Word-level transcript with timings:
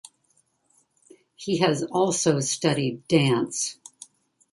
He 1.35 1.59
has 1.59 1.83
also 1.83 2.39
studied 2.39 3.07
dance. 3.07 3.77